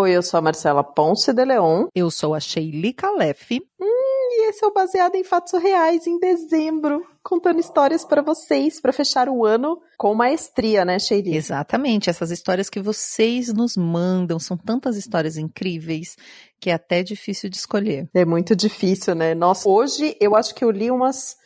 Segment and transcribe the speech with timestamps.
[0.00, 1.88] Oi, eu sou a Marcela Ponce de Leon.
[1.92, 3.60] Eu sou a Sheili Calef.
[3.80, 8.80] Hum, e esse é o Baseado em Fatos Reais em dezembro, contando histórias para vocês,
[8.80, 11.36] para fechar o ano com maestria, né, Sheili?
[11.36, 16.16] Exatamente, essas histórias que vocês nos mandam, são tantas histórias incríveis
[16.60, 18.08] que é até difícil de escolher.
[18.14, 19.34] É muito difícil, né?
[19.34, 21.36] Nossa, hoje eu acho que eu li umas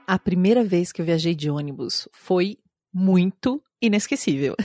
[0.07, 2.57] A primeira vez que eu viajei de ônibus foi
[2.93, 4.55] muito inesquecível.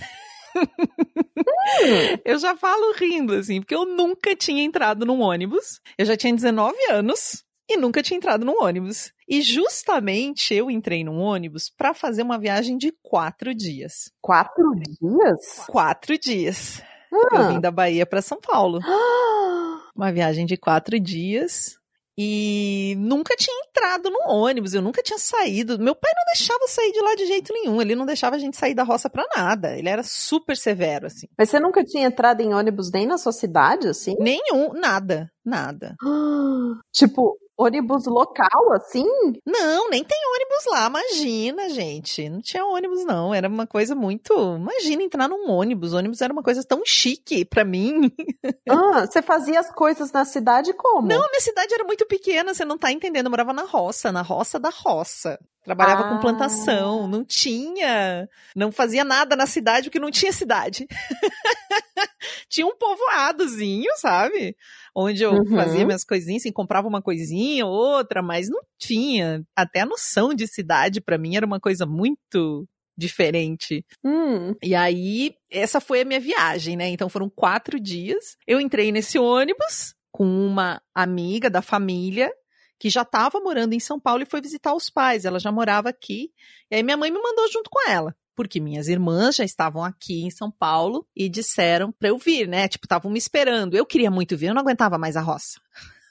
[2.24, 5.80] eu já falo rindo, assim, porque eu nunca tinha entrado num ônibus.
[5.98, 9.12] Eu já tinha 19 anos e nunca tinha entrado num ônibus.
[9.28, 14.12] E justamente eu entrei num ônibus para fazer uma viagem de quatro dias.
[14.20, 15.66] Quatro dias?
[15.68, 16.82] Quatro dias.
[17.12, 17.36] Ah.
[17.36, 18.78] Eu vim da Bahia para São Paulo.
[19.96, 21.78] Uma viagem de quatro dias.
[22.18, 25.78] E nunca tinha entrado no ônibus, eu nunca tinha saído.
[25.78, 27.80] Meu pai não deixava eu sair de lá de jeito nenhum.
[27.80, 29.76] Ele não deixava a gente sair da roça pra nada.
[29.76, 31.26] Ele era super severo, assim.
[31.36, 34.14] Mas você nunca tinha entrado em ônibus nem na sua cidade, assim?
[34.18, 35.94] Nenhum, nada, nada.
[36.90, 39.06] tipo, ônibus local, assim?
[39.44, 42.28] Não, nem tem ônibus lá, imagina, gente.
[42.28, 43.32] Não tinha ônibus, não.
[43.34, 44.34] Era uma coisa muito.
[44.56, 45.94] Imagina entrar num ônibus.
[45.94, 48.12] ônibus era uma coisa tão chique pra mim.
[48.68, 51.06] Ah, você fazia as coisas na cidade como?
[51.06, 53.26] Não, minha cidade era muito pequena, você não tá entendendo.
[53.26, 55.38] Eu morava na roça, na roça da roça.
[55.66, 56.08] Trabalhava Ah.
[56.08, 60.86] com plantação, não tinha, não fazia nada na cidade porque não tinha cidade.
[62.48, 64.56] tinha um povoadozinho, sabe?
[64.94, 65.56] Onde eu Uhum.
[65.56, 69.42] fazia minhas coisinhas, assim, comprava uma coisinha ou outra, mas não tinha.
[69.56, 72.66] Até a noção de cidade pra mim era uma coisa muito
[72.96, 73.84] diferente.
[74.04, 76.88] Hum, E aí, essa foi a minha viagem, né?
[76.88, 78.36] Então foram quatro dias.
[78.46, 82.32] Eu entrei nesse ônibus com uma amiga da família
[82.78, 85.24] que já estava morando em São Paulo e foi visitar os pais.
[85.24, 86.30] Ela já morava aqui.
[86.70, 88.14] E aí minha mãe me mandou junto com ela.
[88.34, 92.68] Porque minhas irmãs já estavam aqui em São Paulo e disseram pra eu vir, né?
[92.68, 93.76] Tipo, estavam me esperando.
[93.76, 95.58] Eu queria muito vir, eu não aguentava mais a roça.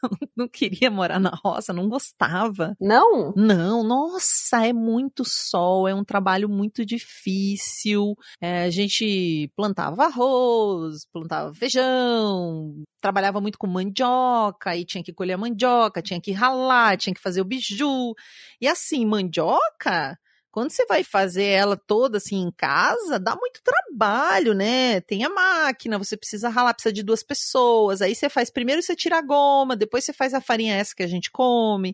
[0.36, 2.76] não queria morar na roça, não gostava.
[2.80, 3.34] não?
[3.36, 8.16] Não, nossa, é muito sol, é um trabalho muito difícil.
[8.42, 15.34] É, a gente plantava arroz, plantava feijão, trabalhava muito com mandioca, aí tinha que colher
[15.34, 18.14] a mandioca, tinha que ralar, tinha que fazer o biju.
[18.62, 20.18] E assim, mandioca,
[20.56, 25.02] quando você vai fazer ela toda assim em casa, dá muito trabalho, né?
[25.02, 28.02] Tem a máquina, você precisa ralar, precisa de duas pessoas.
[28.02, 31.04] Aí você faz primeiro você tira a goma, depois você faz a farinha essa que
[31.04, 31.94] a gente come.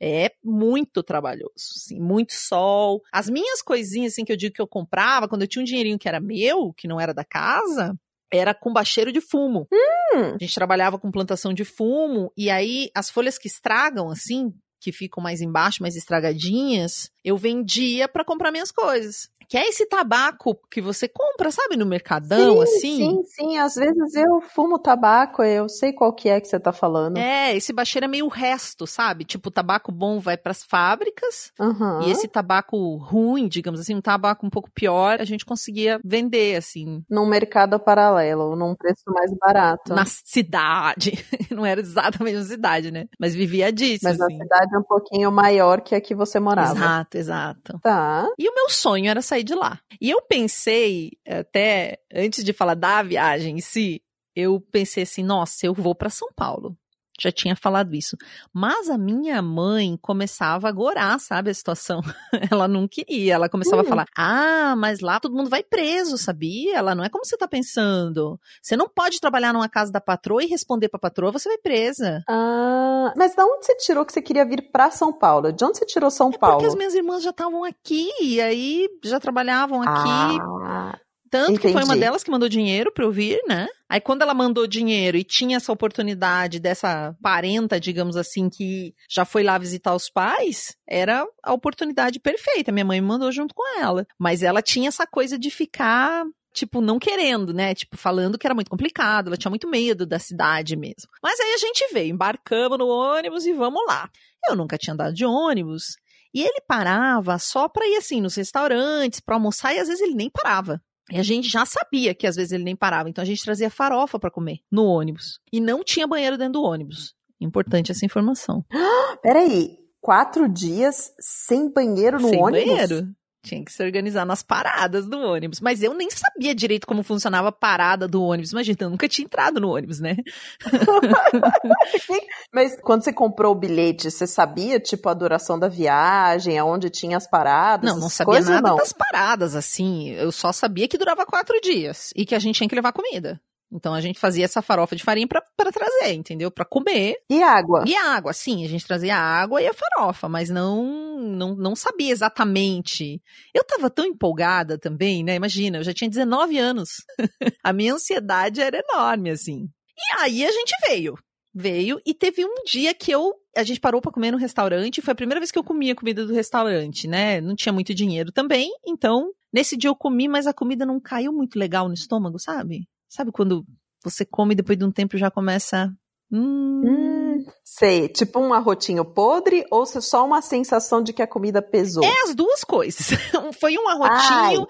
[0.00, 3.02] É muito trabalhoso, assim, muito sol.
[3.12, 5.98] As minhas coisinhas, assim, que eu digo que eu comprava, quando eu tinha um dinheirinho
[5.98, 7.94] que era meu, que não era da casa,
[8.32, 9.68] era com bacheiro de fumo.
[9.70, 10.34] Hum.
[10.34, 14.50] A gente trabalhava com plantação de fumo, e aí as folhas que estragam, assim,
[14.80, 19.30] que ficam mais embaixo, mais estragadinhas, eu vendia para comprar minhas coisas.
[19.48, 22.96] Que é esse tabaco que você compra, sabe, no mercadão, assim?
[22.96, 26.70] Sim, sim, às vezes eu fumo tabaco, eu sei qual que é que você tá
[26.70, 27.16] falando.
[27.16, 29.24] É, esse bacheiro é meio resto, sabe?
[29.24, 32.00] Tipo, o tabaco bom vai pras fábricas Aham.
[32.02, 36.56] e esse tabaco ruim, digamos assim, um tabaco um pouco pior, a gente conseguia vender,
[36.56, 39.94] assim, Num mercado paralelo, num preço mais barato.
[39.94, 41.12] na cidade.
[41.50, 43.06] Não era exatamente na cidade, né?
[43.18, 44.36] Mas vivia disso, Mas na assim.
[44.36, 46.72] cidade um pouquinho maior que a que você morava.
[46.78, 47.78] Exato, exato.
[47.82, 48.28] Tá.
[48.38, 49.80] E o meu sonho era sair sair de lá.
[50.00, 54.02] E eu pensei, até antes de falar da viagem em si,
[54.34, 56.76] eu pensei assim, nossa, eu vou para São Paulo
[57.20, 58.16] já tinha falado isso.
[58.52, 62.00] Mas a minha mãe começava a gorar, sabe, a situação.
[62.50, 63.34] ela não queria.
[63.34, 63.88] Ela começava a Hum.
[63.88, 66.76] falar: Ah, mas lá todo mundo vai preso, sabia?
[66.76, 68.38] Ela não é como você tá pensando.
[68.62, 72.22] Você não pode trabalhar numa casa da patroa e responder pra patroa, você vai presa.
[72.28, 75.52] Ah, mas da onde você tirou que você queria vir pra São Paulo?
[75.52, 76.56] De onde você tirou São É Paulo?
[76.56, 80.38] porque as minhas irmãs já estavam aqui, e aí já trabalhavam aqui.
[80.64, 80.98] Ah,
[81.30, 82.00] Tanto que foi uma entendi.
[82.00, 83.66] delas que mandou dinheiro pra eu vir, né?
[83.88, 89.24] Aí quando ela mandou dinheiro e tinha essa oportunidade dessa parenta, digamos assim, que já
[89.24, 92.70] foi lá visitar os pais, era a oportunidade perfeita.
[92.70, 94.06] Minha mãe me mandou junto com ela.
[94.18, 97.74] Mas ela tinha essa coisa de ficar tipo, não querendo, né?
[97.74, 101.08] Tipo, falando que era muito complicado, ela tinha muito medo da cidade mesmo.
[101.22, 104.10] Mas aí a gente veio, embarcamos no ônibus e vamos lá.
[104.48, 105.96] Eu nunca tinha andado de ônibus.
[106.34, 110.14] E ele parava só pra ir assim nos restaurantes, pra almoçar, e às vezes ele
[110.14, 110.82] nem parava.
[111.10, 113.70] E a gente já sabia que às vezes ele nem parava, então a gente trazia
[113.70, 115.40] farofa pra comer no ônibus.
[115.52, 117.14] E não tinha banheiro dentro do ônibus.
[117.40, 118.64] Importante essa informação.
[119.22, 122.66] Peraí, quatro dias sem banheiro no Sem ônibus?
[122.66, 123.08] banheiro.
[123.42, 125.60] Tinha que se organizar nas paradas do ônibus.
[125.60, 128.52] Mas eu nem sabia direito como funcionava a parada do ônibus.
[128.52, 130.16] Imagina, eu nunca tinha entrado no ônibus, né?
[132.52, 137.16] Mas quando você comprou o bilhete, você sabia, tipo, a duração da viagem, aonde tinha
[137.16, 137.88] as paradas?
[137.88, 138.76] Não, não sabia coisas, nada não?
[138.76, 140.10] das paradas, assim.
[140.10, 143.40] Eu só sabia que durava quatro dias e que a gente tinha que levar comida.
[143.70, 146.50] Então a gente fazia essa farofa de farinha pra, pra trazer, entendeu?
[146.50, 147.16] Pra comer.
[147.30, 147.84] E água?
[147.86, 151.76] E água, sim, a gente trazia a água e a farofa, mas não, não, não
[151.76, 153.20] sabia exatamente.
[153.54, 155.34] Eu tava tão empolgada também, né?
[155.34, 156.88] Imagina, eu já tinha 19 anos.
[157.62, 159.68] a minha ansiedade era enorme, assim.
[159.96, 161.14] E aí a gente veio.
[161.54, 163.34] Veio e teve um dia que eu.
[163.56, 165.02] A gente parou pra comer no restaurante.
[165.02, 167.40] Foi a primeira vez que eu comia comida do restaurante, né?
[167.40, 168.70] Não tinha muito dinheiro também.
[168.86, 172.86] Então, nesse dia eu comi, mas a comida não caiu muito legal no estômago, sabe?
[173.08, 173.64] Sabe quando
[174.04, 175.92] você come e depois de um tempo já começa.
[176.30, 178.08] Hum, Hum, sei.
[178.08, 182.04] Tipo um arrotinho podre ou só uma sensação de que a comida pesou?
[182.04, 183.08] É as duas coisas.
[183.58, 184.66] foi um arrotinho,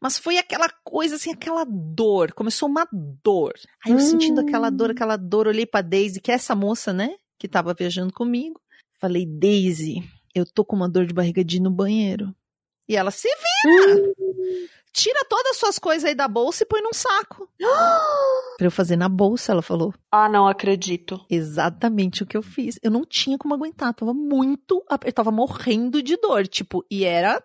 [0.00, 2.32] mas foi aquela coisa assim, aquela dor.
[2.32, 2.86] Começou uma
[3.22, 3.54] dor.
[3.84, 4.00] Aí eu Hum.
[4.00, 7.14] sentindo aquela dor, aquela dor, olhei pra Daisy, que é essa moça, né?
[7.38, 8.60] Que tava viajando comigo.
[8.98, 10.02] Falei, Daisy,
[10.34, 12.34] eu tô com uma dor de barriga de ir no banheiro.
[12.88, 14.12] E ela se vira.
[14.96, 17.46] Tira todas as suas coisas aí da bolsa e põe num saco.
[18.56, 19.92] pra eu fazer na bolsa, ela falou.
[20.10, 21.20] Ah, não acredito.
[21.28, 22.78] Exatamente o que eu fiz.
[22.82, 27.44] Eu não tinha como aguentar, tava muito, eu tava morrendo de dor, tipo, e era,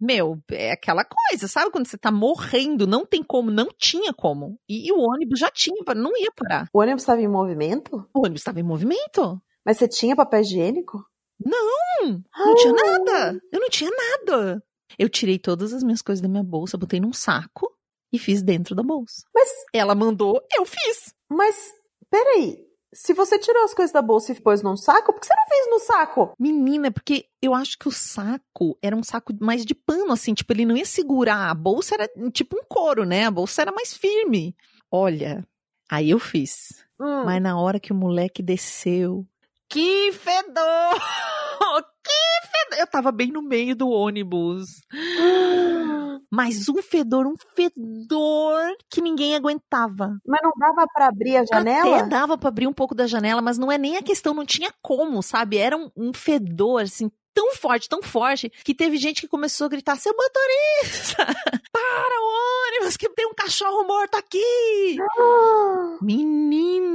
[0.00, 4.56] meu, é aquela coisa, sabe quando você tá morrendo, não tem como, não tinha como.
[4.68, 6.68] E, e o ônibus já tinha, não ia parar.
[6.72, 8.08] O ônibus estava em movimento?
[8.14, 9.42] O ônibus estava em movimento.
[9.66, 11.04] Mas você tinha papel higiênico?
[11.44, 13.40] Hum, não tinha nada.
[13.52, 14.62] Eu não tinha nada.
[14.98, 17.70] Eu tirei todas as minhas coisas da minha bolsa, botei num saco
[18.12, 19.24] e fiz dentro da bolsa.
[19.34, 21.14] Mas, Ela mandou, eu fiz.
[21.28, 21.72] mas,
[22.10, 22.70] peraí.
[22.94, 25.48] Se você tirou as coisas da bolsa e pôs num saco, por que você não
[25.48, 26.34] fez no saco?
[26.38, 30.52] Menina, porque eu acho que o saco era um saco mais de pano, assim, tipo,
[30.52, 31.48] ele não ia segurar.
[31.48, 33.24] A bolsa era tipo um couro, né?
[33.24, 34.54] A bolsa era mais firme.
[34.90, 35.42] Olha,
[35.90, 36.84] aí eu fiz.
[37.00, 37.24] Hum.
[37.24, 39.26] Mas na hora que o moleque desceu.
[39.70, 40.92] Que fedor!
[42.04, 42.41] que fedor!
[42.78, 44.80] Eu tava bem no meio do ônibus.
[46.34, 50.16] Mas um fedor, um fedor que ninguém aguentava.
[50.26, 51.98] Mas não dava pra abrir a janela?
[51.98, 54.46] Até dava pra abrir um pouco da janela, mas não é nem a questão, não
[54.46, 55.58] tinha como, sabe?
[55.58, 59.70] Era um, um fedor, assim, tão forte, tão forte, que teve gente que começou a
[59.70, 61.16] gritar: seu motorista,
[61.72, 64.96] para o ônibus, que tem um cachorro morto aqui!
[65.18, 65.98] Ah,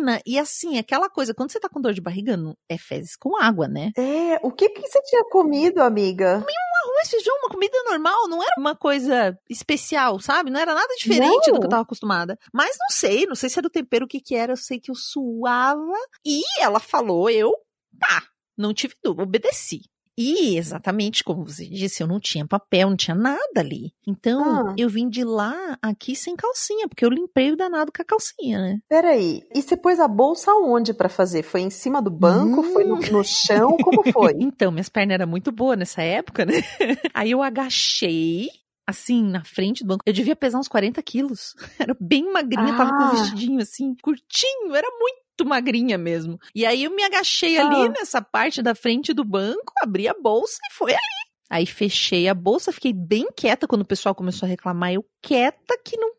[0.07, 0.21] Menina!
[0.25, 3.37] E assim, aquela coisa, quando você tá com dor de barriga, não- é fezes com
[3.41, 3.91] água, né?
[3.97, 6.35] É, o que que você tinha comido, amiga?
[6.37, 10.49] Arroz, feijão, uma comida normal, não era uma coisa especial, sabe?
[10.49, 11.55] Não era nada diferente Não.
[11.55, 12.37] do que eu tava acostumada.
[12.53, 14.79] Mas não sei, não sei se era o tempero, o que que era, eu sei
[14.79, 15.93] que eu suava.
[16.25, 17.51] E ela falou, eu,
[17.99, 18.23] tá,
[18.57, 19.81] não tive dúvida, obedeci.
[20.17, 23.91] E exatamente como você disse, eu não tinha papel, não tinha nada ali.
[24.07, 24.75] Então, Ah.
[24.77, 28.59] eu vim de lá aqui sem calcinha, porque eu limpei o danado com a calcinha,
[28.59, 28.79] né?
[28.89, 31.43] Peraí, e você pôs a bolsa onde pra fazer?
[31.43, 32.61] Foi em cima do banco?
[32.61, 32.73] Hum.
[32.73, 33.77] Foi no, no chão?
[33.77, 34.33] Como foi?
[34.39, 36.53] Então, minhas pernas eram muito boas nessa época, né?
[37.13, 38.49] Aí eu agachei,
[38.87, 40.01] assim, na frente do banco.
[40.05, 41.53] Eu devia pesar uns 40 quilos.
[41.79, 43.11] Era bem magrinha, tava com Ah.
[43.11, 46.39] um vestidinho assim, curtinho, era muito magrinha mesmo.
[46.55, 47.89] E aí eu me agachei ali Ah.
[47.89, 51.01] nessa parte da frente do banco, abri a bolsa e foi ali.
[51.49, 54.91] Aí fechei a bolsa, fiquei bem quieta quando o pessoal começou a reclamar.
[54.93, 56.11] Eu quieta que não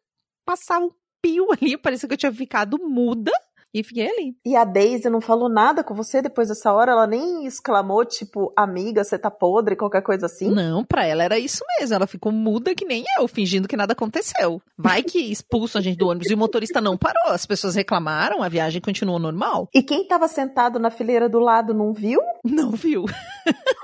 [0.47, 0.91] passava um
[1.23, 3.33] pio ali, parecia que eu tinha ficado muda.
[3.75, 4.35] E fiquei ali.
[4.47, 6.93] E a Daisy não falou nada com você depois dessa hora?
[6.93, 10.51] Ela nem exclamou, tipo, amiga, você tá podre, qualquer coisa assim?
[10.51, 11.95] Não, pra ela era isso mesmo.
[11.95, 14.61] Ela ficou muda que nem eu, fingindo que nada aconteceu.
[14.77, 17.27] Vai que expulsam a gente do ônibus e o motorista não parou.
[17.33, 19.69] As pessoas reclamaram, a viagem continuou normal.
[19.75, 22.21] E quem tava sentado na fileira do lado não viu?
[22.45, 23.05] Não viu.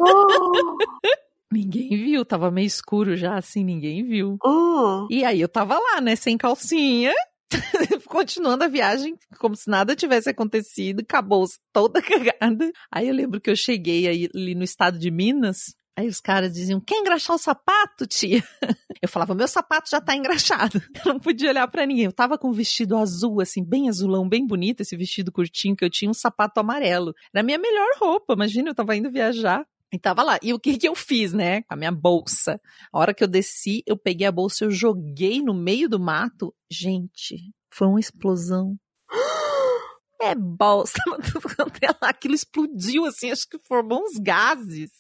[0.01, 0.77] Oh,
[1.53, 4.37] Ninguém viu, tava meio escuro já, assim, ninguém viu.
[4.45, 5.07] oh.
[5.09, 7.13] E aí eu tava lá, né, sem calcinha,
[8.15, 12.71] continuando a viagem como se nada tivesse acontecido, acabou toda cagada.
[12.89, 16.53] Aí eu lembro que eu cheguei aí, ali no estado de Minas, aí os caras
[16.53, 18.41] diziam, quer engraxar o sapato, tia?
[19.03, 20.81] Eu falava, meu sapato já tá engraxado.
[21.05, 22.05] Eu não podia olhar pra ninguém.
[22.05, 25.85] Eu tava com um vestido azul, assim, bem azulão, bem bonito, esse vestido curtinho, que
[25.85, 27.13] eu tinha um sapato amarelo.
[27.35, 29.67] Era a minha melhor roupa, imagina, eu tava indo viajar.
[29.93, 30.39] E tava lá.
[30.43, 31.63] E o que que eu fiz, né?
[31.63, 32.61] Com a minha bolsa.
[32.93, 36.55] A hora que eu desci, eu peguei a bolsa, eu joguei no meio do mato.
[36.71, 38.77] Gente, foi uma explosão.
[40.23, 40.35] É
[42.01, 42.09] lá.
[42.09, 44.91] Aquilo explodiu, assim, acho que formou uns gases.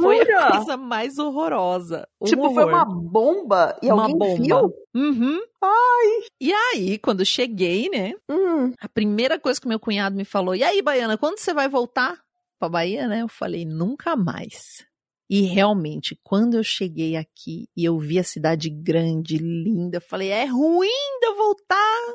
[0.00, 0.50] Foi a Jura?
[0.56, 2.06] coisa mais horrorosa.
[2.20, 2.74] Um Tipo, foi horror.
[2.74, 4.42] uma bomba e Uma alguém bomba.
[4.42, 4.74] viu?
[4.94, 5.40] Uhum.
[5.62, 6.22] Ai.
[6.40, 8.14] E aí, quando cheguei, né?
[8.30, 8.72] Hum.
[8.80, 12.18] A primeira coisa que meu cunhado me falou: E aí, Baiana, quando você vai voltar
[12.58, 13.22] pra Bahia, né?
[13.22, 14.86] Eu falei: Nunca mais.
[15.28, 20.28] E realmente, quando eu cheguei aqui e eu vi a cidade grande, linda, eu falei:
[20.28, 20.88] É ruim
[21.22, 22.14] eu voltar.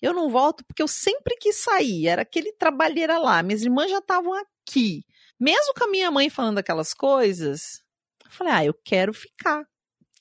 [0.00, 2.08] Eu não volto porque eu sempre quis sair.
[2.08, 3.42] Era aquele trabalheira lá.
[3.42, 5.02] Minhas irmãs já estavam aqui.
[5.38, 7.82] Mesmo com a minha mãe falando aquelas coisas,
[8.24, 9.64] eu falei: Ah, eu quero ficar.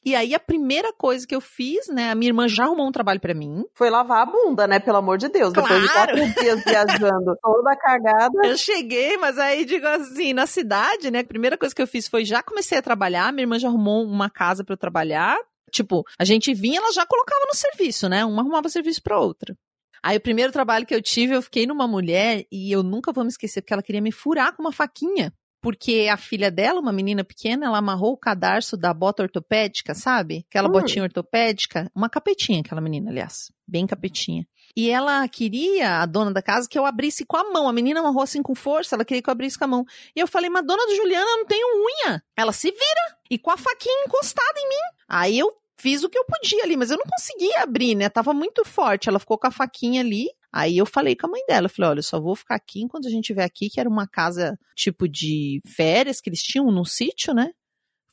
[0.03, 2.10] E aí, a primeira coisa que eu fiz, né?
[2.10, 3.63] A minha irmã já arrumou um trabalho pra mim.
[3.75, 4.79] Foi lavar a bunda, né?
[4.79, 5.53] Pelo amor de Deus.
[5.53, 6.17] Depois de Claro.
[6.17, 8.34] quatro dias viajando, toda cagada.
[8.43, 11.20] Eu cheguei, mas aí digo assim, na cidade, né?
[11.20, 14.03] A primeira coisa que eu fiz foi já comecei a trabalhar, minha irmã já arrumou
[14.03, 15.38] uma casa pra eu trabalhar.
[15.72, 18.24] Tipo, a gente vinha, ela já colocava no serviço, né?
[18.25, 19.56] Uma arrumava serviço pra outra.
[20.04, 23.24] Aí o primeiro trabalho que eu tive, eu fiquei numa mulher e eu nunca vou
[23.24, 25.32] me esquecer porque ela queria me furar com uma faquinha.
[25.63, 30.44] Porque a filha dela, uma menina pequena, ela amarrou o cadarço da bota ortopédica, sabe?
[30.50, 30.72] Aquela Hum.
[30.72, 31.88] botinha ortopédica.
[31.94, 33.51] Uma capetinha, aquela menina, aliás.
[33.68, 34.48] Bem capetinha.
[34.75, 37.70] E ela queria, a dona da casa, que eu abrisse com a mão.
[37.70, 39.86] A menina amarrou assim com força, ela queria que eu abrisse com a mão.
[40.16, 41.68] E eu falei, mas dona do Juliana, eu não tenho
[42.08, 42.24] unha.
[42.36, 43.18] Ela se vira.
[43.30, 44.98] E com a faquinha encostada em mim.
[45.08, 48.08] Aí eu fiz o que eu podia ali, mas eu não conseguia abrir, né?
[48.08, 49.10] Tava muito forte.
[49.10, 50.28] Ela ficou com a faquinha ali.
[50.54, 53.08] Aí eu falei com a mãe dela, falei, olha, eu só vou ficar aqui enquanto
[53.08, 56.84] a gente estiver aqui, que era uma casa tipo de férias que eles tinham num
[56.84, 57.52] sítio, né?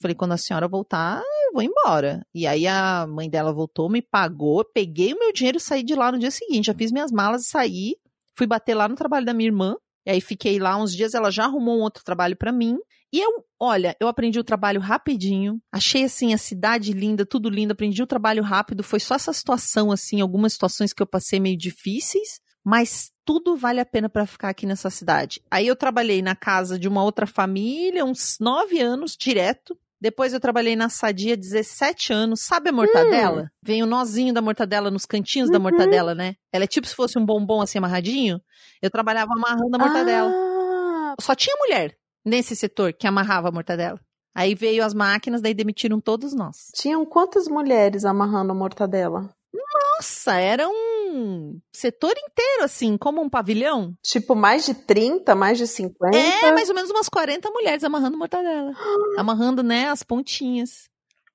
[0.01, 2.25] Falei, quando a senhora voltar, eu vou embora.
[2.33, 5.97] E aí a mãe dela voltou, me pagou, peguei o meu dinheiro e saí de
[5.97, 6.67] lá no dia seguinte.
[6.67, 7.97] Já fiz minhas malas e saí.
[8.37, 9.75] Fui bater lá no trabalho da minha irmã.
[10.07, 12.79] E aí fiquei lá uns dias, ela já arrumou um outro trabalho pra mim.
[13.13, 15.61] E eu, olha, eu aprendi o trabalho rapidinho.
[15.73, 18.83] Achei assim a cidade linda, tudo lindo, aprendi o trabalho rápido.
[18.83, 23.81] Foi só essa situação assim, algumas situações que eu passei meio difíceis, mas tudo vale
[23.81, 25.41] a pena pra ficar aqui nessa cidade.
[25.51, 29.77] Aí eu trabalhei na casa de uma outra família, uns nove anos direto.
[30.01, 32.43] Depois eu trabalhei na Sadia 17 anos.
[32.43, 33.51] Sabe a mortadela?
[33.63, 35.63] Vem o nozinho da mortadela nos cantinhos da Uhum.
[35.65, 36.35] mortadela, né?
[36.53, 38.41] Ela é tipo se fosse um bombom assim amarradinho.
[38.81, 40.31] Eu trabalhava amarrando a mortadela.
[40.33, 41.98] Ah, Só tinha mulher
[42.29, 44.01] nesse setor que amarrava a mortadela.
[44.35, 46.69] Aí veio as máquinas, daí demitiram todos nós.
[46.75, 49.29] tinham quantas mulheres amarrando a mortadela?
[49.53, 53.95] Nossa, era um setor inteiro, assim, como um pavilhão.
[54.03, 56.17] Tipo, mais de 30, mais de 50?
[56.17, 58.73] É, mais ou menos umas 40 mulheres amarrando mortadela.
[59.19, 60.89] amarrando, né, as pontinhas.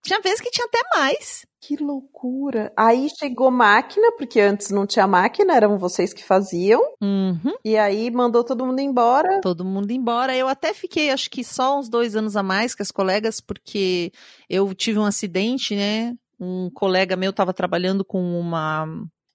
[0.04, 1.46] Tinha vezes que tinha até mais.
[1.62, 2.74] Que loucura.
[2.78, 6.82] Aí chegou máquina, porque antes não tinha máquina, eram vocês que faziam.
[7.02, 7.56] Uhum.
[7.64, 9.40] E aí mandou todo mundo embora.
[9.40, 10.36] Todo mundo embora.
[10.36, 14.12] Eu até fiquei, acho que só uns dois anos a mais que as colegas, porque
[14.50, 16.14] eu tive um acidente, né?
[16.38, 18.86] Um colega meu estava trabalhando com uma.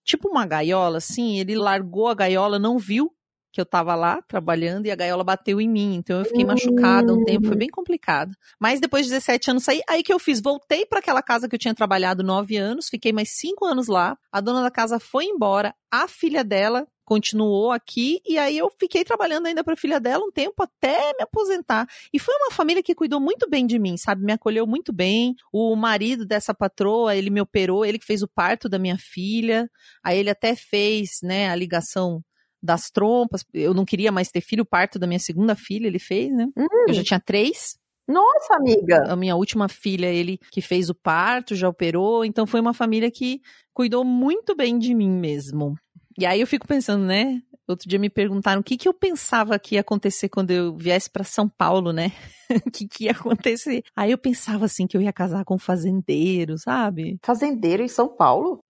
[0.04, 1.38] Tipo uma gaiola, assim.
[1.38, 3.10] Ele largou a gaiola, não viu
[3.58, 5.96] que eu tava lá trabalhando e a gaiola bateu em mim.
[5.96, 8.30] Então eu fiquei machucada um tempo, foi bem complicado.
[8.60, 11.56] Mas depois de 17 anos saí, aí que eu fiz, voltei para aquela casa que
[11.56, 14.16] eu tinha trabalhado nove anos, fiquei mais cinco anos lá.
[14.30, 19.02] A dona da casa foi embora, a filha dela continuou aqui e aí eu fiquei
[19.02, 21.88] trabalhando ainda para a filha dela um tempo até me aposentar.
[22.12, 24.22] E foi uma família que cuidou muito bem de mim, sabe?
[24.24, 25.34] Me acolheu muito bem.
[25.52, 29.68] O marido dessa patroa, ele me operou, ele que fez o parto da minha filha.
[30.04, 32.22] Aí ele até fez, né, a ligação
[32.62, 33.44] das trompas.
[33.52, 36.46] Eu não queria mais ter filho, o parto da minha segunda filha ele fez, né?
[36.86, 37.78] Eu já tinha três.
[38.08, 39.04] Nossa, amiga.
[39.06, 42.24] A minha última filha, ele que fez o parto, já operou.
[42.24, 43.42] Então foi uma família que
[43.74, 45.76] cuidou muito bem de mim mesmo.
[46.18, 47.42] E aí eu fico pensando, né?
[47.68, 51.10] Outro dia me perguntaram o que, que eu pensava que ia acontecer quando eu viesse
[51.10, 52.12] para São Paulo, né?
[52.66, 53.82] O que, que ia acontecer?
[53.94, 57.18] Aí eu pensava assim que eu ia casar com um fazendeiro, sabe?
[57.22, 58.60] Fazendeiro em São Paulo?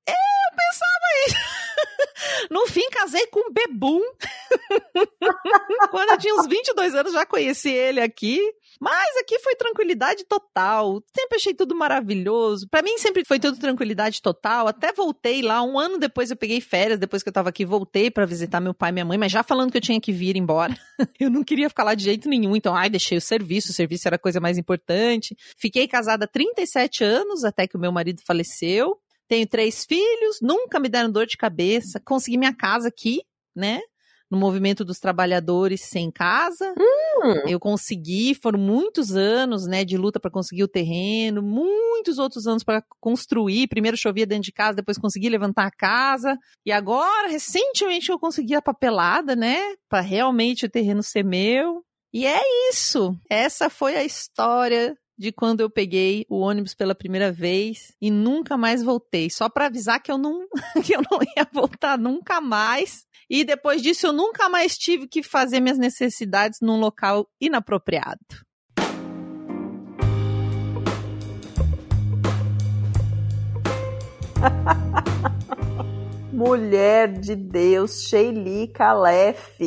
[2.51, 4.01] No fim, casei com um bebum.
[5.91, 8.41] Quando eu tinha uns 22 anos, já conheci ele aqui.
[8.81, 11.03] Mas aqui foi tranquilidade total.
[11.15, 12.69] Sempre achei tudo maravilhoso.
[12.69, 14.69] Para mim sempre foi tudo tranquilidade total.
[14.69, 18.11] Até voltei lá um ano depois eu peguei férias, depois que eu tava aqui, voltei
[18.11, 20.37] para visitar meu pai e minha mãe, mas já falando que eu tinha que vir
[20.37, 20.77] embora.
[21.19, 24.07] eu não queria ficar lá de jeito nenhum, então ai, deixei o serviço, o serviço
[24.07, 25.37] era a coisa mais importante.
[25.57, 28.99] Fiquei casada há 37 anos até que o meu marido faleceu.
[29.29, 32.01] Tenho três filhos, nunca me deram dor de cabeça.
[32.01, 33.21] Consegui minha casa aqui,
[33.55, 33.81] né?
[34.31, 36.75] No movimento dos trabalhadores sem casa.
[36.79, 37.43] Hum.
[37.47, 42.63] Eu consegui, foram muitos anos, né, de luta para conseguir o terreno, muitos outros anos
[42.63, 43.69] para construir.
[43.69, 46.37] Primeiro chovia dentro de casa, depois consegui levantar a casa.
[46.65, 49.59] E agora, recentemente, eu consegui a papelada, né,
[49.89, 51.83] para realmente o terreno ser meu.
[52.13, 53.15] E é isso.
[53.31, 58.57] Essa foi a história de quando eu peguei o ônibus pela primeira vez e nunca
[58.57, 59.29] mais voltei.
[59.29, 60.47] Só para avisar que eu não
[60.85, 63.05] que eu não ia voltar nunca mais.
[63.29, 68.19] E depois disso eu nunca mais tive que fazer minhas necessidades num local inapropriado.
[76.33, 79.59] Mulher de Deus, Sheili Calef.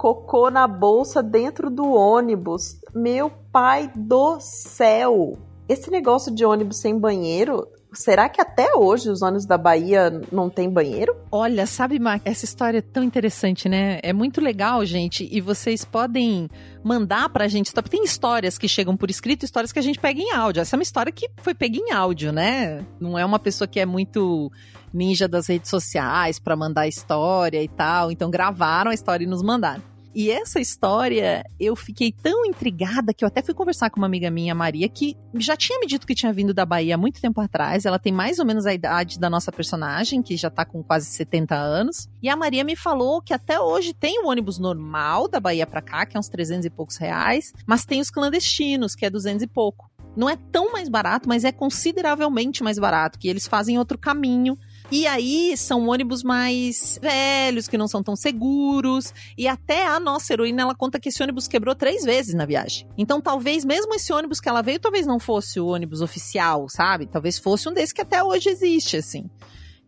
[0.00, 2.80] Cocô na bolsa dentro do ônibus.
[2.94, 5.36] Meu pai do céu.
[5.68, 10.48] Esse negócio de ônibus sem banheiro, será que até hoje os ônibus da Bahia não
[10.48, 11.14] tem banheiro?
[11.30, 14.00] Olha, sabe, Mar, essa história é tão interessante, né?
[14.02, 16.48] É muito legal, gente, e vocês podem
[16.82, 17.70] mandar pra gente.
[17.74, 20.62] Tem histórias que chegam por escrito, histórias que a gente pega em áudio.
[20.62, 22.86] Essa é uma história que foi pega em áudio, né?
[22.98, 24.50] Não é uma pessoa que é muito
[24.92, 28.10] ninja das redes sociais para mandar história e tal.
[28.10, 29.90] Então gravaram a história e nos mandaram.
[30.12, 34.28] E essa história, eu fiquei tão intrigada que eu até fui conversar com uma amiga
[34.28, 37.40] minha, Maria, que já tinha me dito que tinha vindo da Bahia há muito tempo
[37.40, 37.86] atrás.
[37.86, 41.06] Ela tem mais ou menos a idade da nossa personagem, que já tá com quase
[41.06, 42.08] 70 anos.
[42.20, 45.80] E a Maria me falou que até hoje tem o ônibus normal da Bahia pra
[45.80, 49.44] cá, que é uns 300 e poucos reais, mas tem os clandestinos, que é 200
[49.44, 49.88] e pouco.
[50.16, 54.58] Não é tão mais barato, mas é consideravelmente mais barato, que eles fazem outro caminho
[54.90, 59.14] e aí são ônibus mais velhos, que não são tão seguros.
[59.38, 62.88] E até a nossa heroína, ela conta que esse ônibus quebrou três vezes na viagem.
[62.98, 67.06] Então talvez mesmo esse ônibus que ela veio, talvez não fosse o ônibus oficial, sabe?
[67.06, 69.30] Talvez fosse um desses que até hoje existe, assim.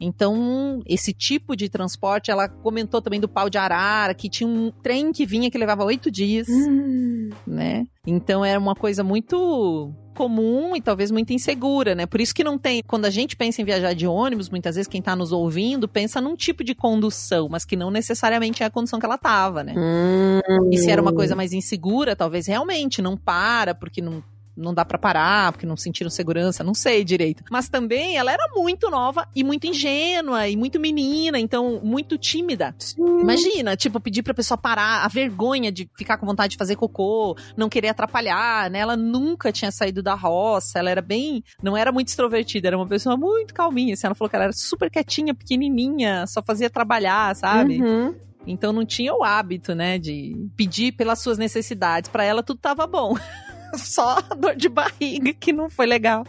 [0.05, 4.71] Então, esse tipo de transporte, ela comentou também do pau de arara, que tinha um
[4.83, 7.31] trem que vinha que levava oito dias, Hum.
[7.47, 7.87] né?
[8.07, 12.05] Então era uma coisa muito comum e talvez muito insegura, né?
[12.05, 12.83] Por isso que não tem.
[12.87, 16.21] Quando a gente pensa em viajar de ônibus, muitas vezes quem tá nos ouvindo pensa
[16.21, 19.75] num tipo de condução, mas que não necessariamente é a condução que ela tava, né?
[19.77, 20.69] Hum.
[20.71, 24.23] E se era uma coisa mais insegura, talvez realmente não para, porque não.
[24.57, 27.43] Não dá pra parar, porque não sentiram segurança, não sei direito.
[27.51, 32.75] Mas também ela era muito nova e muito ingênua e muito menina, então muito tímida.
[32.99, 37.37] Imagina, tipo, pedir pra pessoa parar, a vergonha de ficar com vontade de fazer cocô,
[37.57, 38.81] não querer atrapalhar, né?
[38.81, 41.43] Ela nunca tinha saído da roça, ela era bem.
[41.62, 43.95] Não era muito extrovertida, era uma pessoa muito calminha.
[43.95, 47.83] Assim, ela falou que ela era super quietinha, pequenininha, só fazia trabalhar, sabe?
[47.83, 48.15] Uhum.
[48.47, 52.11] Então não tinha o hábito, né, de pedir pelas suas necessidades.
[52.11, 53.15] Pra ela tudo tava bom.
[53.77, 56.25] Só a dor de barriga que não foi legal.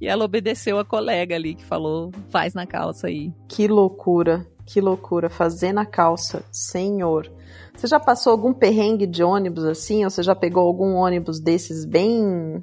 [0.00, 3.32] E ela obedeceu a colega ali que falou: faz na calça aí.
[3.46, 5.28] Que loucura, que loucura.
[5.28, 7.30] Fazer na calça, senhor.
[7.76, 10.04] Você já passou algum perrengue de ônibus assim?
[10.04, 12.62] Ou você já pegou algum ônibus desses bem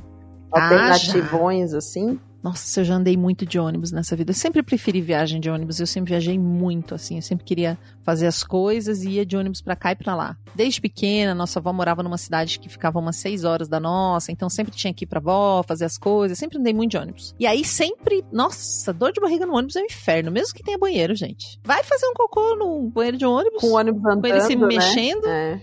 [0.52, 2.20] Ah, alternativões assim?
[2.42, 4.32] Nossa, eu já andei muito de ônibus nessa vida.
[4.32, 5.80] Eu sempre preferi viagem de ônibus.
[5.80, 7.16] Eu sempre viajei muito, assim.
[7.16, 10.38] Eu sempre queria fazer as coisas e ia de ônibus pra cá e pra lá.
[10.56, 14.32] Desde pequena, nossa avó morava numa cidade que ficava umas seis horas da nossa.
[14.32, 16.38] Então sempre tinha que ir pra avó, fazer as coisas.
[16.38, 17.36] Sempre andei muito de ônibus.
[17.40, 20.32] E aí sempre, nossa, dor de barriga no ônibus é um inferno.
[20.32, 21.60] Mesmo que tenha banheiro, gente.
[21.64, 23.62] Vai fazer um cocô no banheiro de ônibus.
[23.62, 24.68] Com o ônibus andando, com ele se né?
[24.68, 25.28] mexendo.
[25.28, 25.60] É.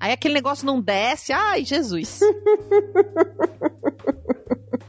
[0.00, 1.32] Aí aquele negócio não desce.
[1.32, 2.20] Ai, Jesus.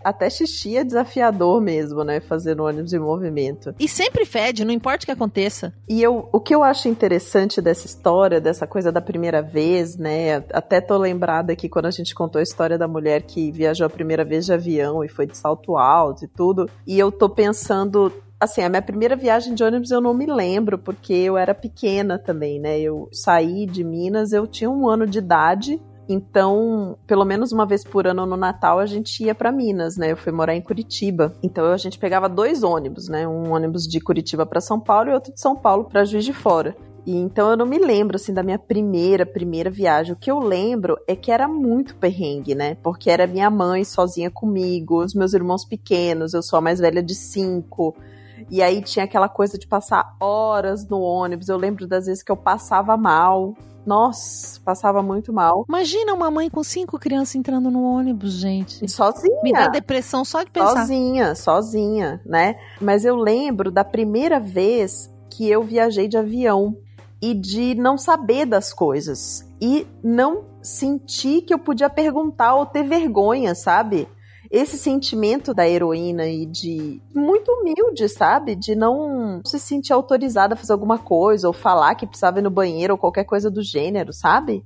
[0.07, 2.21] Até xixi é desafiador mesmo, né?
[2.21, 3.75] Fazer o ônibus em movimento.
[3.77, 5.73] e sempre fede, não importa o que aconteça.
[5.85, 10.37] E eu, o que eu acho interessante dessa história, dessa coisa da primeira vez, né?
[10.53, 13.89] Até tô lembrada aqui quando a gente contou a história da mulher que viajou a
[13.89, 16.69] primeira vez de avião e foi de salto alto e tudo.
[16.87, 18.09] E eu tô pensando.
[18.39, 22.17] Assim, a minha primeira viagem de ônibus eu não me lembro, porque eu era pequena
[22.17, 22.79] também, né?
[22.79, 25.81] Eu saí de Minas, eu tinha um ano de idade.
[26.09, 30.11] Então, pelo menos uma vez por ano no Natal a gente ia pra Minas, né?
[30.11, 31.33] Eu fui morar em Curitiba.
[31.43, 33.27] Então a gente pegava dois ônibus, né?
[33.27, 36.33] Um ônibus de Curitiba pra São Paulo e outro de São Paulo pra Juiz de
[36.33, 36.75] Fora.
[37.05, 40.11] E então eu não me lembro assim da minha primeira, primeira viagem.
[40.13, 42.75] O que eu lembro é que era muito perrengue, né?
[42.83, 47.01] Porque era minha mãe sozinha comigo, os meus irmãos pequenos, eu sou a mais velha
[47.01, 47.95] de cinco.
[48.49, 51.47] E aí tinha aquela coisa de passar horas no ônibus.
[51.49, 53.55] Eu lembro das vezes que eu passava mal.
[53.87, 55.65] Nossa, passava muito mal.
[55.69, 58.85] Imagina uma mãe com cinco crianças entrando no ônibus, gente.
[58.89, 59.39] Sozinha.
[59.41, 60.81] Me dá depressão só de pensar.
[60.81, 62.57] Sozinha, sozinha, né?
[62.81, 66.75] Mas eu lembro da primeira vez que eu viajei de avião
[67.21, 72.83] e de não saber das coisas e não sentir que eu podia perguntar ou ter
[72.83, 74.05] vergonha, sabe?
[74.49, 78.55] Esse sentimento da heroína e de muito humilde, sabe?
[78.55, 82.49] De não se sentir autorizada a fazer alguma coisa ou falar que precisava ir no
[82.49, 84.63] banheiro ou qualquer coisa do gênero, sabe?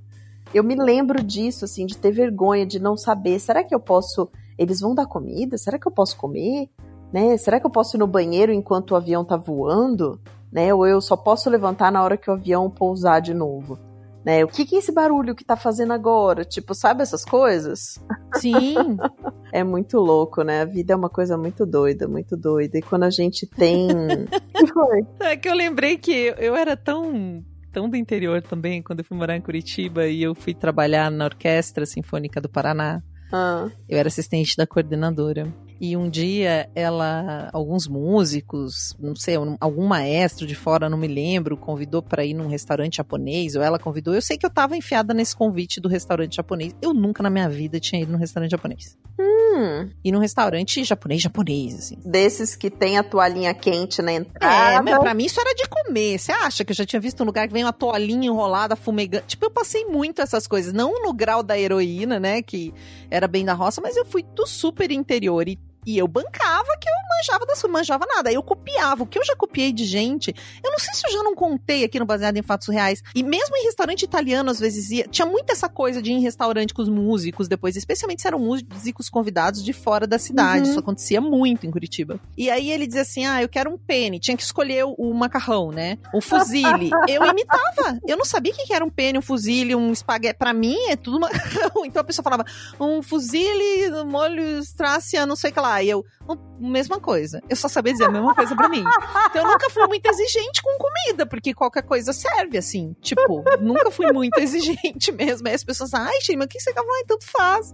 [0.53, 3.39] Eu me lembro disso, assim, de ter vergonha, de não saber.
[3.39, 4.29] Será que eu posso.
[4.57, 5.57] Eles vão dar comida?
[5.57, 6.69] Será que eu posso comer?
[7.11, 7.37] Né?
[7.37, 10.19] Será que eu posso ir no banheiro enquanto o avião tá voando?
[10.51, 10.73] Né?
[10.73, 13.79] Ou eu só posso levantar na hora que o avião pousar de novo?
[14.23, 14.43] Né?
[14.43, 16.45] O que, que é esse barulho que tá fazendo agora?
[16.45, 17.99] Tipo, sabe essas coisas?
[18.35, 18.75] Sim.
[19.53, 20.61] É muito louco, né?
[20.61, 22.77] A vida é uma coisa muito doida, muito doida.
[22.77, 23.85] E quando a gente tem.
[24.73, 25.01] Foi.
[25.19, 29.17] É que eu lembrei que eu era tão tão do interior também, quando eu fui
[29.17, 33.01] morar em Curitiba e eu fui trabalhar na Orquestra Sinfônica do Paraná.
[33.31, 35.53] Ah, Eu era assistente da coordenadora.
[35.83, 41.07] E um dia ela, alguns músicos, não sei, um- algum maestro de fora, não me
[41.07, 44.13] lembro, convidou para ir num restaurante japonês, ou ela convidou.
[44.13, 46.75] Eu sei que eu tava enfiada nesse convite do restaurante japonês.
[46.81, 48.95] Eu nunca na minha vida tinha ido num restaurante japonês.
[49.19, 51.97] hum, E num restaurante japonês, japonês, assim.
[52.05, 54.83] desses que tem a toalhinha quente na É, entrada.
[54.83, 56.17] mas pra mim isso era de comer.
[56.19, 59.27] Você acha que eu já tinha visto um lugar que vem uma toalhinha enrolada, fumegante?
[59.29, 60.71] Tipo, eu passei muito essas coisas.
[60.73, 62.41] Não no grau da heroína, né?
[62.41, 62.73] Que
[63.09, 65.47] era bem da roça, mas eu fui do super interior.
[65.47, 68.29] E, e eu bancava que eu manjava das coisas, manjava nada.
[68.29, 69.03] Aí eu copiava.
[69.03, 71.83] O que eu já copiei de gente, eu não sei se eu já não contei
[71.83, 73.01] aqui no Baseado em Fatos Reais.
[73.15, 75.07] E mesmo em restaurante italiano, às vezes ia.
[75.07, 78.39] Tinha muito essa coisa de ir em restaurante com os músicos depois, especialmente se eram
[78.39, 80.65] músicos convidados de fora da cidade.
[80.65, 80.69] Uhum.
[80.71, 82.19] Isso acontecia muito em Curitiba.
[82.37, 84.19] E aí ele dizia assim: ah, eu quero um pene.
[84.19, 85.97] Tinha que escolher o, o macarrão, né?
[86.13, 86.89] O fuzile.
[87.07, 87.99] eu imitava.
[88.07, 90.37] Eu não sabia o que era um pene, um fuzile, um espaguete.
[90.37, 91.71] Pra mim é tudo macarrão.
[91.91, 92.45] Então a pessoa falava
[92.79, 95.83] um fuzile, molho strácia, não sei o que lá.
[95.83, 96.37] E eu, "Hum,
[96.69, 97.10] mesma coisa.
[97.49, 98.83] Eu só sabia dizer a mesma coisa pra mim.
[99.29, 102.95] Então eu nunca fui muito exigente com comida, porque qualquer coisa serve, assim.
[103.01, 105.47] Tipo, nunca fui muito exigente mesmo.
[105.47, 107.03] Aí as pessoas, ai, Shima, o que você quer falar?
[107.07, 107.73] Tanto faz.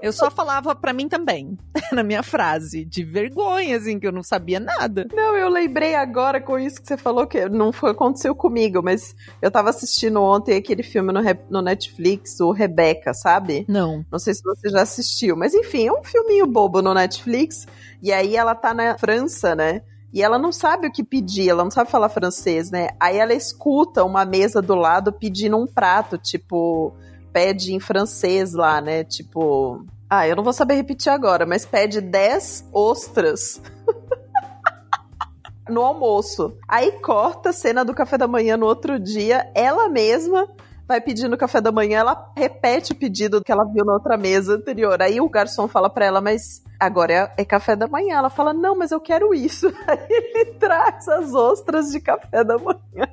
[0.00, 1.56] Eu só falava pra mim também,
[1.92, 5.06] na minha frase, de vergonha, assim, que eu não sabia nada.
[5.12, 9.14] Não, eu lembrei agora com isso que você falou que não foi aconteceu comigo, mas
[9.40, 13.64] eu tava assistindo ontem aquele filme no, no Netflix, o Rebeca, sabe?
[13.68, 14.04] Não.
[14.10, 17.66] Não sei se você já assistiu, mas enfim, é um filminho bobo no Netflix.
[18.02, 19.82] E aí ela tá na França, né?
[20.12, 22.90] E ela não sabe o que pedir, ela não sabe falar francês, né?
[23.00, 26.94] Aí ela escuta uma mesa do lado pedindo um prato, tipo,
[27.32, 29.04] pede em francês lá, né?
[29.04, 33.62] Tipo, ah, eu não vou saber repetir agora, mas pede 10 ostras.
[35.68, 36.54] no almoço.
[36.68, 40.46] Aí corta a cena do café da manhã no outro dia, ela mesma
[40.86, 44.16] vai pedir no café da manhã, ela repete o pedido que ela viu na outra
[44.16, 45.00] mesa anterior.
[45.00, 48.16] Aí o garçom fala pra ela, mas agora é, é café da manhã.
[48.16, 49.68] Ela fala, não, mas eu quero isso.
[49.86, 53.06] Aí ele traz as ostras de café da manhã.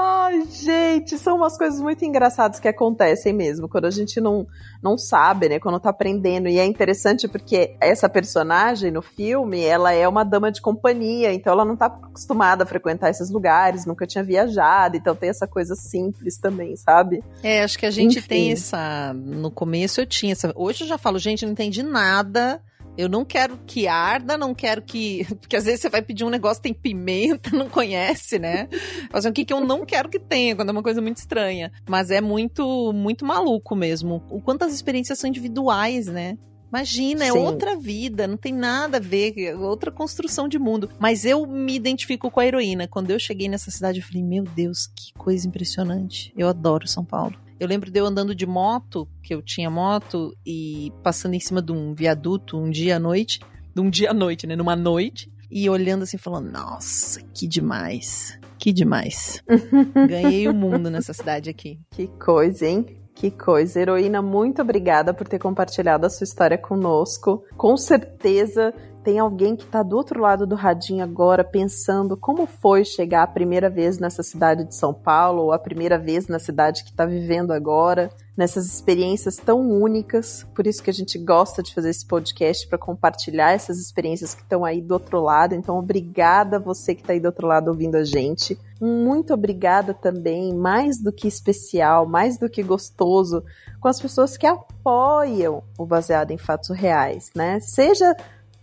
[0.00, 4.46] Ai, gente, são umas coisas muito engraçadas que acontecem mesmo, quando a gente não,
[4.80, 6.46] não sabe, né, quando tá aprendendo.
[6.48, 11.52] E é interessante porque essa personagem no filme, ela é uma dama de companhia, então
[11.52, 15.74] ela não tá acostumada a frequentar esses lugares, nunca tinha viajado, então tem essa coisa
[15.74, 17.24] simples também, sabe?
[17.42, 18.28] É, acho que a gente Enfim.
[18.28, 19.12] tem essa.
[19.12, 20.52] No começo eu tinha essa.
[20.54, 22.62] Hoje eu já falo, gente, não entendi nada.
[22.98, 25.24] Eu não quero que arda, não quero que.
[25.40, 28.68] Porque às vezes você vai pedir um negócio, tem pimenta, não conhece, né?
[29.08, 31.70] Fazer o que, que eu não quero que tenha, quando é uma coisa muito estranha.
[31.88, 34.20] Mas é muito, muito maluco mesmo.
[34.28, 36.36] O quanto as experiências são individuais, né?
[36.70, 37.38] Imagina, é Sim.
[37.38, 40.90] outra vida, não tem nada a ver, é outra construção de mundo.
[40.98, 42.88] Mas eu me identifico com a heroína.
[42.88, 46.32] Quando eu cheguei nessa cidade, eu falei, meu Deus, que coisa impressionante.
[46.36, 47.36] Eu adoro São Paulo.
[47.60, 51.60] Eu lembro de eu andando de moto, que eu tinha moto, e passando em cima
[51.60, 53.40] de um viaduto um dia à noite.
[53.74, 54.54] De um dia à noite, né?
[54.54, 55.30] Numa noite.
[55.50, 58.38] E olhando assim, falando, nossa, que demais.
[58.58, 59.42] Que demais.
[60.08, 61.80] Ganhei o mundo nessa cidade aqui.
[61.90, 62.97] Que coisa, hein?
[63.18, 63.80] Que coisa.
[63.80, 67.44] Heroína, muito obrigada por ter compartilhado a sua história conosco.
[67.56, 72.84] Com certeza tem alguém que tá do outro lado do radinho agora pensando como foi
[72.84, 76.84] chegar a primeira vez nessa cidade de São Paulo ou a primeira vez na cidade
[76.84, 80.46] que tá vivendo agora, nessas experiências tão únicas.
[80.54, 84.42] Por isso que a gente gosta de fazer esse podcast para compartilhar essas experiências que
[84.42, 85.56] estão aí do outro lado.
[85.56, 88.56] Então, obrigada você que tá aí do outro lado ouvindo a gente.
[88.80, 93.42] Muito obrigada também, mais do que especial, mais do que gostoso,
[93.80, 97.58] com as pessoas que apoiam o Baseado em Fatos Reais, né?
[97.60, 98.14] Seja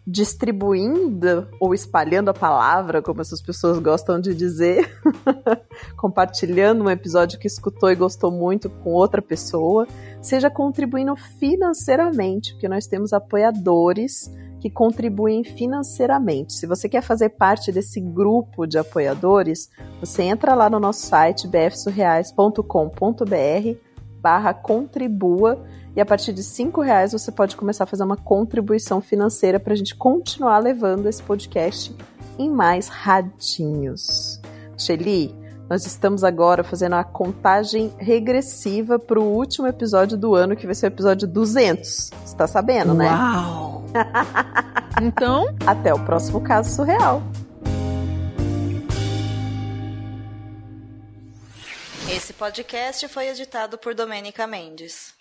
[0.08, 5.02] distribuindo ou espalhando a palavra, como essas pessoas gostam de dizer,
[5.98, 9.88] compartilhando um episódio que escutou e gostou muito com outra pessoa,
[10.22, 14.32] seja contribuindo financeiramente, porque nós temos apoiadores
[14.66, 16.54] que contribuem financeiramente.
[16.54, 21.48] Se você quer fazer parte desse grupo de apoiadores, você entra lá no nosso site
[21.48, 23.78] bfsurreais.com.br
[24.20, 25.64] barra contribua
[25.96, 29.74] e a partir de cinco reais você pode começar a fazer uma contribuição financeira para
[29.74, 31.96] a gente continuar levando esse podcast
[32.40, 34.42] em mais radinhos.
[34.76, 35.36] Shelly,
[35.70, 40.74] nós estamos agora fazendo a contagem regressiva para o último episódio do ano, que vai
[40.74, 41.88] ser o episódio 200.
[41.88, 43.12] Você está sabendo, né?
[43.12, 43.75] Uau!
[45.02, 47.22] então, até o próximo caso surreal.
[52.10, 55.15] Esse podcast foi editado por Domênica Mendes.